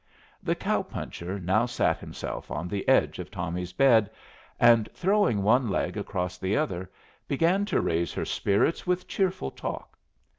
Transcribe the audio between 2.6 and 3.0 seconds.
the